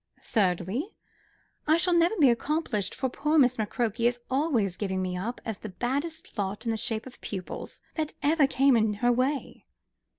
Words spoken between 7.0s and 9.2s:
of pupils that ever came in her